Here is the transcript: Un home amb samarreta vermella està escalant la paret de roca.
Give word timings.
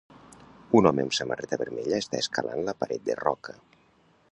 Un 0.79 0.89
home 0.91 1.03
amb 1.07 1.13
samarreta 1.17 1.59
vermella 1.63 2.01
està 2.05 2.21
escalant 2.25 2.65
la 2.71 2.77
paret 2.85 3.07
de 3.11 3.21
roca. 3.23 3.59